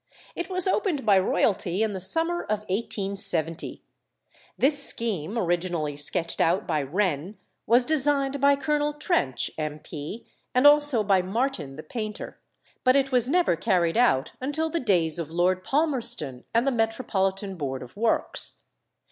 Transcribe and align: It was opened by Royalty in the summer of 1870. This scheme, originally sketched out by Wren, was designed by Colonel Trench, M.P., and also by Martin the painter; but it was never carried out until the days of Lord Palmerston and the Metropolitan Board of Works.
It 0.35 0.49
was 0.49 0.67
opened 0.67 1.05
by 1.05 1.19
Royalty 1.19 1.83
in 1.83 1.91
the 1.91 2.01
summer 2.01 2.41
of 2.41 2.61
1870. 2.61 3.83
This 4.57 4.83
scheme, 4.83 5.37
originally 5.37 5.95
sketched 5.95 6.41
out 6.41 6.65
by 6.65 6.81
Wren, 6.81 7.37
was 7.67 7.85
designed 7.85 8.41
by 8.41 8.55
Colonel 8.55 8.93
Trench, 8.93 9.51
M.P., 9.59 10.25
and 10.55 10.65
also 10.65 11.03
by 11.03 11.21
Martin 11.21 11.75
the 11.75 11.83
painter; 11.83 12.39
but 12.83 12.95
it 12.95 13.11
was 13.11 13.29
never 13.29 13.55
carried 13.55 13.95
out 13.95 14.31
until 14.41 14.71
the 14.71 14.79
days 14.79 15.19
of 15.19 15.29
Lord 15.29 15.63
Palmerston 15.63 16.45
and 16.51 16.65
the 16.65 16.71
Metropolitan 16.71 17.55
Board 17.55 17.83
of 17.83 17.95
Works. 17.95 18.55